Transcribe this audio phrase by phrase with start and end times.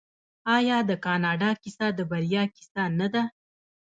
[0.55, 3.23] آیا د کاناډا کیسه د بریا کیسه نه ده؟